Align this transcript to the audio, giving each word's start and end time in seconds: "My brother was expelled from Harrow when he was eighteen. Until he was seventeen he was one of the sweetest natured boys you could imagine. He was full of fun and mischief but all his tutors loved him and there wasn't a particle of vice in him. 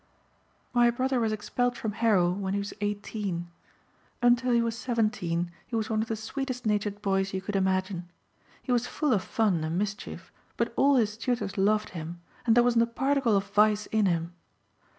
"My 0.73 0.89
brother 0.89 1.19
was 1.19 1.31
expelled 1.31 1.77
from 1.77 1.91
Harrow 1.91 2.31
when 2.31 2.53
he 2.55 2.59
was 2.59 2.73
eighteen. 2.81 3.49
Until 4.19 4.51
he 4.51 4.59
was 4.59 4.75
seventeen 4.75 5.51
he 5.67 5.75
was 5.75 5.91
one 5.91 6.01
of 6.01 6.07
the 6.07 6.15
sweetest 6.15 6.65
natured 6.65 7.03
boys 7.03 7.33
you 7.35 7.41
could 7.43 7.55
imagine. 7.55 8.09
He 8.63 8.71
was 8.71 8.87
full 8.87 9.13
of 9.13 9.23
fun 9.23 9.63
and 9.63 9.77
mischief 9.77 10.31
but 10.57 10.73
all 10.75 10.95
his 10.95 11.17
tutors 11.17 11.55
loved 11.55 11.89
him 11.91 12.19
and 12.47 12.57
there 12.57 12.63
wasn't 12.63 12.81
a 12.85 12.87
particle 12.87 13.37
of 13.37 13.47
vice 13.51 13.85
in 13.91 14.07
him. 14.07 14.33